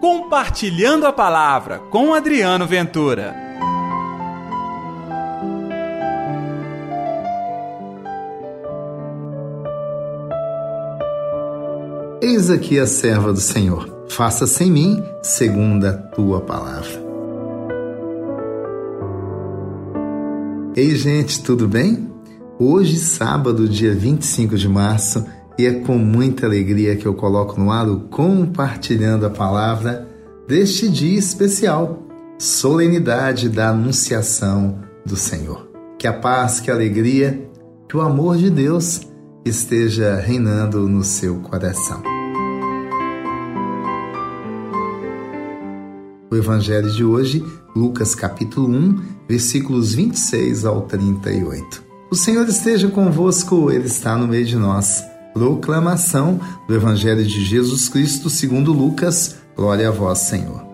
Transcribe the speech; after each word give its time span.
Compartilhando 0.00 1.06
a 1.06 1.12
Palavra 1.12 1.78
com 1.90 2.14
Adriano 2.14 2.66
Ventura. 2.66 3.36
Eis 12.22 12.48
aqui 12.50 12.78
a 12.78 12.86
serva 12.86 13.30
do 13.30 13.40
Senhor. 13.40 14.06
Faça-se 14.08 14.64
mim 14.64 15.04
segundo 15.22 15.84
a 15.84 15.92
tua 15.92 16.40
palavra. 16.40 17.10
Ei, 20.74 20.96
gente, 20.96 21.42
tudo 21.42 21.68
bem? 21.68 22.10
Hoje, 22.58 22.96
sábado, 22.96 23.68
dia 23.68 23.94
25 23.94 24.56
de 24.56 24.68
março, 24.68 25.26
e 25.60 25.66
é 25.66 25.72
com 25.72 25.98
muita 25.98 26.46
alegria 26.46 26.96
que 26.96 27.04
eu 27.04 27.12
coloco 27.12 27.60
no 27.60 27.70
ar 27.70 27.86
o 27.86 28.00
compartilhando 28.08 29.26
a 29.26 29.30
palavra 29.30 30.08
deste 30.48 30.88
dia 30.88 31.18
especial, 31.18 32.02
solenidade 32.38 33.46
da 33.46 33.68
Anunciação 33.68 34.78
do 35.04 35.16
Senhor. 35.16 35.68
Que 35.98 36.06
a 36.06 36.14
paz, 36.14 36.60
que 36.60 36.70
a 36.70 36.74
alegria, 36.74 37.46
que 37.86 37.94
o 37.94 38.00
amor 38.00 38.38
de 38.38 38.48
Deus 38.48 39.02
esteja 39.44 40.16
reinando 40.16 40.88
no 40.88 41.04
seu 41.04 41.36
coração. 41.40 42.02
O 46.30 46.36
evangelho 46.36 46.90
de 46.90 47.04
hoje, 47.04 47.44
Lucas 47.76 48.14
capítulo 48.14 48.66
1, 48.66 49.02
versículos 49.28 49.92
26 49.92 50.64
ao 50.64 50.80
38. 50.86 51.84
O 52.10 52.16
Senhor 52.16 52.48
esteja 52.48 52.88
convosco, 52.88 53.70
ele 53.70 53.84
está 53.84 54.16
no 54.16 54.26
meio 54.26 54.46
de 54.46 54.56
nós. 54.56 55.09
Proclamação 55.32 56.40
do 56.66 56.74
Evangelho 56.74 57.24
de 57.24 57.44
Jesus 57.44 57.88
Cristo 57.88 58.28
segundo 58.28 58.72
Lucas. 58.72 59.36
Glória 59.56 59.88
a 59.88 59.92
vós, 59.92 60.18
Senhor. 60.18 60.66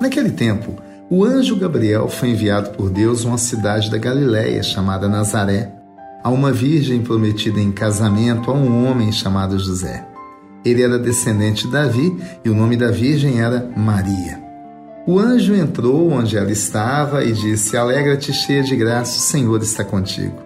Naquele 0.00 0.30
tempo, 0.30 0.74
o 1.10 1.24
anjo 1.24 1.56
Gabriel 1.56 2.08
foi 2.08 2.30
enviado 2.30 2.70
por 2.70 2.88
Deus 2.88 3.24
a 3.24 3.28
uma 3.28 3.38
cidade 3.38 3.90
da 3.90 3.98
Galiléia 3.98 4.62
chamada 4.62 5.08
Nazaré, 5.08 5.72
a 6.24 6.30
uma 6.30 6.50
virgem 6.52 7.02
prometida 7.02 7.60
em 7.60 7.70
casamento 7.70 8.50
a 8.50 8.54
um 8.54 8.86
homem 8.86 9.12
chamado 9.12 9.58
José. 9.58 10.06
Ele 10.64 10.82
era 10.82 10.98
descendente 10.98 11.66
de 11.66 11.72
Davi 11.72 12.16
e 12.44 12.48
o 12.48 12.54
nome 12.54 12.76
da 12.76 12.90
virgem 12.90 13.40
era 13.40 13.70
Maria. 13.76 14.42
O 15.06 15.18
anjo 15.18 15.54
entrou 15.54 16.10
onde 16.10 16.36
ela 16.36 16.50
estava 16.50 17.22
e 17.24 17.32
disse: 17.32 17.76
Alegra-te, 17.76 18.32
cheia 18.32 18.62
de 18.62 18.74
graça, 18.74 19.18
o 19.18 19.20
Senhor 19.20 19.62
está 19.62 19.84
contigo. 19.84 20.45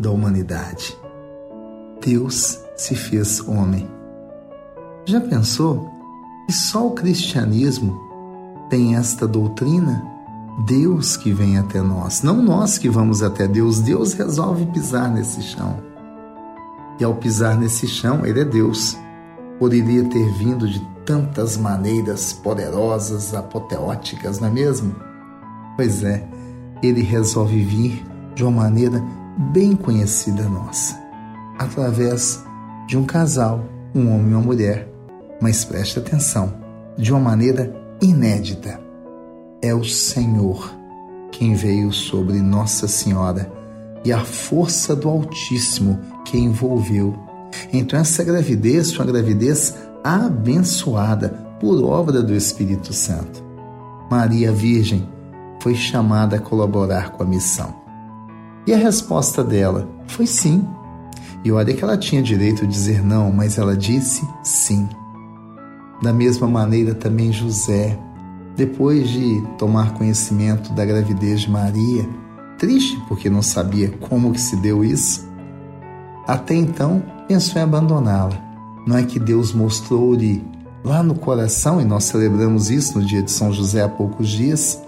da 0.00 0.10
humanidade. 0.10 0.96
Deus 2.04 2.58
se 2.76 2.94
fez 2.94 3.46
homem. 3.46 3.86
Já 5.04 5.20
pensou 5.20 5.90
que 6.46 6.52
só 6.52 6.86
o 6.86 6.92
cristianismo 6.92 8.00
tem 8.70 8.96
esta 8.96 9.28
doutrina? 9.28 10.02
Deus 10.66 11.16
que 11.16 11.32
vem 11.32 11.58
até 11.58 11.80
nós, 11.80 12.22
não 12.22 12.42
nós 12.42 12.76
que 12.76 12.88
vamos 12.88 13.22
até 13.22 13.46
Deus. 13.46 13.80
Deus 13.80 14.14
resolve 14.14 14.66
pisar 14.66 15.10
nesse 15.10 15.42
chão. 15.42 15.78
E 16.98 17.04
ao 17.04 17.14
pisar 17.14 17.56
nesse 17.56 17.86
chão, 17.86 18.26
Ele 18.26 18.40
é 18.40 18.44
Deus. 18.44 18.96
Poderia 19.58 20.04
ter 20.04 20.32
vindo 20.32 20.68
de 20.68 20.80
tantas 21.04 21.56
maneiras 21.56 22.32
poderosas, 22.32 23.34
apoteóticas, 23.34 24.38
não 24.38 24.48
é 24.48 24.50
mesmo? 24.50 24.94
Pois 25.76 26.02
é, 26.02 26.26
Ele 26.82 27.02
resolve 27.02 27.62
vir 27.62 28.04
de 28.34 28.44
uma 28.44 28.62
maneira 28.62 29.02
bem 29.40 29.74
conhecida 29.74 30.42
nossa, 30.42 31.00
através 31.58 32.44
de 32.86 32.98
um 32.98 33.04
casal, 33.04 33.64
um 33.94 34.14
homem 34.14 34.32
e 34.32 34.34
uma 34.34 34.42
mulher. 34.42 34.88
Mas 35.40 35.64
preste 35.64 35.98
atenção, 35.98 36.52
de 36.96 37.10
uma 37.10 37.20
maneira 37.20 37.74
inédita. 38.02 38.78
É 39.62 39.74
o 39.74 39.84
Senhor 39.84 40.74
quem 41.32 41.54
veio 41.54 41.92
sobre 41.92 42.40
Nossa 42.40 42.86
Senhora 42.86 43.50
e 44.04 44.12
a 44.12 44.20
força 44.20 44.94
do 44.94 45.08
Altíssimo 45.08 45.98
que 46.24 46.36
envolveu. 46.36 47.14
Então, 47.72 47.98
essa 47.98 48.22
gravidez 48.22 48.92
foi 48.92 49.04
uma 49.04 49.12
gravidez 49.12 49.74
abençoada 50.04 51.30
por 51.58 51.82
obra 51.82 52.22
do 52.22 52.34
Espírito 52.34 52.92
Santo. 52.92 53.42
Maria 54.10 54.52
Virgem 54.52 55.08
foi 55.62 55.74
chamada 55.74 56.36
a 56.36 56.40
colaborar 56.40 57.12
com 57.12 57.22
a 57.22 57.26
missão. 57.26 57.79
E 58.66 58.74
a 58.74 58.76
resposta 58.76 59.42
dela 59.42 59.88
foi 60.06 60.26
sim. 60.26 60.66
E 61.42 61.50
olha 61.50 61.72
que 61.74 61.82
ela 61.82 61.96
tinha 61.96 62.22
direito 62.22 62.66
de 62.66 62.72
dizer 62.72 63.02
não, 63.02 63.32
mas 63.32 63.58
ela 63.58 63.76
disse 63.76 64.26
sim. 64.42 64.88
Da 66.02 66.12
mesma 66.12 66.46
maneira 66.46 66.94
também 66.94 67.32
José, 67.32 67.98
depois 68.56 69.08
de 69.08 69.42
tomar 69.58 69.94
conhecimento 69.94 70.72
da 70.72 70.84
gravidez 70.84 71.40
de 71.40 71.50
Maria, 71.50 72.08
triste 72.58 73.02
porque 73.08 73.30
não 73.30 73.42
sabia 73.42 73.88
como 73.88 74.32
que 74.32 74.40
se 74.40 74.56
deu 74.56 74.84
isso, 74.84 75.26
até 76.26 76.54
então 76.54 77.02
pensou 77.26 77.60
em 77.60 77.64
abandoná-la. 77.64 78.38
Não 78.86 78.96
é 78.96 79.02
que 79.02 79.18
Deus 79.18 79.52
mostrou-lhe 79.52 80.44
lá 80.84 81.02
no 81.02 81.14
coração, 81.14 81.80
e 81.80 81.84
nós 81.84 82.04
celebramos 82.04 82.70
isso 82.70 82.98
no 82.98 83.04
dia 83.04 83.22
de 83.22 83.30
São 83.30 83.52
José 83.52 83.82
há 83.82 83.88
poucos 83.88 84.28
dias, 84.28 84.82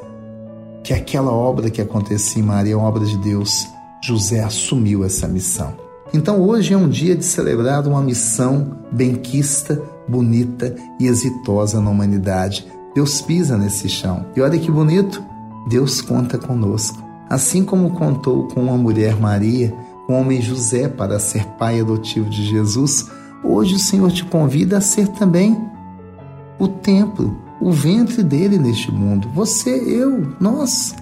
que 0.82 0.92
aquela 0.92 1.30
obra 1.30 1.70
que 1.70 1.80
acontecia 1.80 2.42
em 2.42 2.44
Maria 2.44 2.74
é 2.74 2.76
uma 2.76 2.88
obra 2.88 3.04
de 3.04 3.16
Deus. 3.18 3.68
José 4.02 4.42
assumiu 4.42 5.04
essa 5.04 5.28
missão. 5.28 5.74
Então 6.12 6.42
hoje 6.42 6.74
é 6.74 6.76
um 6.76 6.88
dia 6.88 7.16
de 7.16 7.24
celebrar 7.24 7.86
uma 7.86 8.02
missão 8.02 8.78
benquista, 8.90 9.80
bonita 10.06 10.74
e 11.00 11.06
exitosa 11.06 11.80
na 11.80 11.88
humanidade. 11.88 12.66
Deus 12.94 13.22
pisa 13.22 13.56
nesse 13.56 13.88
chão. 13.88 14.26
E 14.36 14.40
olha 14.40 14.58
que 14.58 14.70
bonito, 14.70 15.22
Deus 15.68 16.00
conta 16.00 16.36
conosco. 16.36 17.02
Assim 17.30 17.64
como 17.64 17.90
contou 17.92 18.48
com 18.48 18.60
uma 18.60 18.76
mulher 18.76 19.18
Maria, 19.18 19.72
com 20.06 20.14
o 20.14 20.20
homem 20.20 20.42
José 20.42 20.88
para 20.88 21.18
ser 21.18 21.46
pai 21.58 21.80
adotivo 21.80 22.28
de 22.28 22.44
Jesus, 22.44 23.08
hoje 23.42 23.76
o 23.76 23.78
Senhor 23.78 24.10
te 24.12 24.24
convida 24.24 24.78
a 24.78 24.82
ser 24.82 25.08
também 25.08 25.58
o 26.58 26.68
templo, 26.68 27.34
o 27.62 27.70
ventre 27.70 28.22
dele 28.22 28.58
neste 28.58 28.90
mundo. 28.90 29.28
Você, 29.34 29.70
eu, 29.70 30.34
nós. 30.40 30.94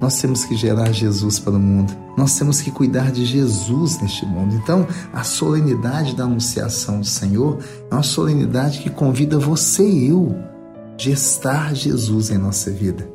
Nós 0.00 0.20
temos 0.20 0.44
que 0.44 0.56
gerar 0.56 0.92
Jesus 0.92 1.38
para 1.38 1.52
o 1.52 1.58
mundo. 1.58 1.92
Nós 2.16 2.36
temos 2.38 2.60
que 2.60 2.70
cuidar 2.70 3.10
de 3.10 3.24
Jesus 3.24 4.00
neste 4.00 4.26
mundo. 4.26 4.54
Então, 4.54 4.86
a 5.12 5.22
solenidade 5.22 6.14
da 6.14 6.24
anunciação 6.24 7.00
do 7.00 7.06
Senhor 7.06 7.58
é 7.90 7.94
uma 7.94 8.02
solenidade 8.02 8.80
que 8.80 8.90
convida 8.90 9.38
você 9.38 9.88
e 9.88 10.08
eu 10.08 10.34
a 10.34 10.98
gestar 10.98 11.74
Jesus 11.74 12.30
em 12.30 12.38
nossa 12.38 12.70
vida. 12.70 13.08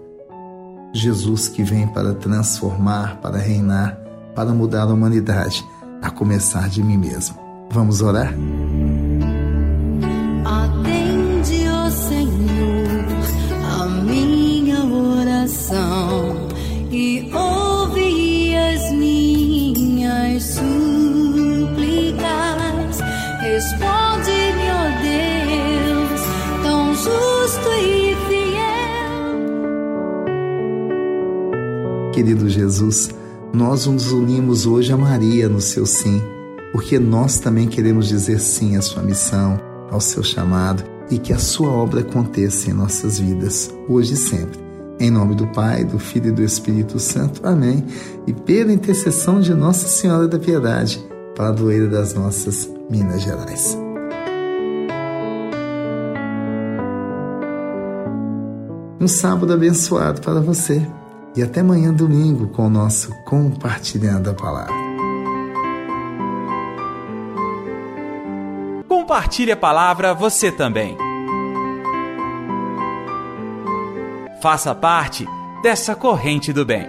Jesus 0.93 1.47
que 1.47 1.63
vem 1.63 1.87
para 1.87 2.13
transformar, 2.13 3.17
para 3.21 3.37
reinar, 3.37 3.97
para 4.35 4.51
mudar 4.51 4.83
a 4.83 4.93
humanidade. 4.93 5.65
a 6.01 6.09
começar 6.09 6.69
de 6.69 6.81
mim 6.81 6.97
mesmo. 6.97 7.35
Vamos 7.69 8.01
orar? 8.01 8.33
Querido 32.19 32.49
Jesus, 32.49 33.11
nós 33.53 33.85
nos 33.85 34.11
unimos 34.11 34.65
hoje 34.65 34.91
a 34.91 34.97
Maria 34.97 35.47
no 35.47 35.61
seu 35.61 35.85
sim 35.85 36.21
porque 36.73 36.99
nós 36.99 37.39
também 37.39 37.65
queremos 37.65 38.09
dizer 38.09 38.41
sim 38.41 38.75
à 38.75 38.81
sua 38.81 39.01
missão, 39.01 39.57
ao 39.89 40.01
seu 40.01 40.21
chamado 40.21 40.83
e 41.09 41.17
que 41.17 41.31
a 41.31 41.39
sua 41.39 41.69
obra 41.71 42.01
aconteça 42.01 42.69
em 42.69 42.73
nossas 42.73 43.19
vidas, 43.19 43.73
hoje 43.87 44.15
e 44.15 44.17
sempre. 44.17 44.59
Em 44.99 45.09
nome 45.09 45.33
do 45.33 45.47
Pai, 45.47 45.85
do 45.85 45.97
Filho 45.97 46.27
e 46.27 46.31
do 46.33 46.43
Espírito 46.43 46.99
Santo. 46.99 47.39
Amém. 47.41 47.85
E 48.27 48.33
pela 48.33 48.73
intercessão 48.73 49.39
de 49.39 49.53
Nossa 49.53 49.87
Senhora 49.87 50.27
da 50.27 50.37
Piedade, 50.37 51.01
padroeira 51.37 51.87
das 51.87 52.13
nossas 52.13 52.69
Minas 52.89 53.21
Gerais. 53.21 53.77
Um 58.99 59.07
sábado 59.07 59.53
abençoado 59.53 60.19
para 60.19 60.41
você. 60.41 60.85
E 61.39 61.41
até 61.41 61.61
amanhã, 61.61 61.93
domingo, 61.93 62.49
com 62.49 62.67
o 62.67 62.69
nosso 62.69 63.15
Compartilhando 63.23 64.29
a 64.29 64.33
Palavra. 64.33 64.75
Compartilhe 68.85 69.53
a 69.53 69.55
palavra 69.55 70.13
você 70.13 70.51
também. 70.51 70.97
Faça 74.41 74.75
parte 74.75 75.25
dessa 75.63 75.95
corrente 75.95 76.51
do 76.51 76.65
bem. 76.65 76.85